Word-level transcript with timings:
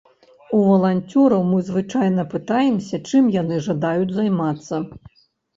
У 0.59 0.59
валанцёраў 0.67 1.43
мы 1.49 1.59
звычайна 1.67 2.25
пытаемся, 2.33 3.03
чым 3.13 3.29
яны 3.41 3.63
жадаюць 3.67 4.11
займацца. 4.19 4.85